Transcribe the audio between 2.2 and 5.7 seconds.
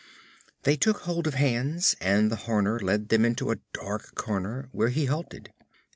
the Horner led them into a dark corner, where he halted.